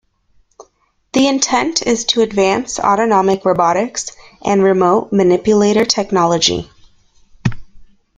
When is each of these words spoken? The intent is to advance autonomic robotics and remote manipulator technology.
The 1.13 1.27
intent 1.27 1.83
is 1.83 2.05
to 2.05 2.21
advance 2.23 2.79
autonomic 2.79 3.45
robotics 3.45 4.09
and 4.43 4.63
remote 4.63 5.11
manipulator 5.13 5.85
technology. 5.85 6.71